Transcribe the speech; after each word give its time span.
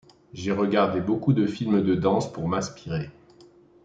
J’ai 0.33 0.51
regardé 0.51 0.99
beaucoup 0.99 1.31
de 1.31 1.45
films 1.45 1.83
de 1.83 1.93
danse 1.93 2.33
pour 2.33 2.47
m’inspirer. 2.47 3.11